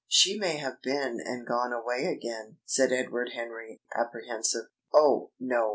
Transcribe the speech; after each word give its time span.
"She 0.07 0.39
may 0.39 0.57
have 0.57 0.81
been 0.81 1.19
and 1.23 1.45
gone 1.45 1.71
away 1.71 2.05
again," 2.07 2.57
said 2.65 2.91
Edward 2.91 3.33
Henry, 3.35 3.81
apprehensive. 3.95 4.65
"Oh, 4.91 5.29
no! 5.39 5.69